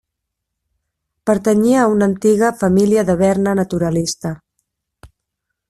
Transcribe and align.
Pertanyia 1.29 1.83
a 1.83 1.91
una 1.97 2.07
antiga 2.11 2.49
família 2.63 3.05
de 3.11 3.17
Berna 3.21 3.55
naturalista. 3.61 4.33